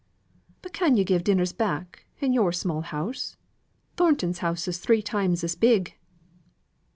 [0.63, 3.37] "But can yo' give dinners back, in yo're small house?
[3.97, 5.95] Thornton's house is three times as big."